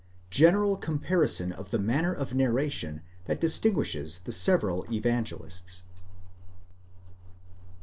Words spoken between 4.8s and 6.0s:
EVANGELISTS.